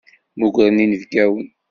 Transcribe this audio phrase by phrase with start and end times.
[0.35, 1.45] Mmugren inebgawen.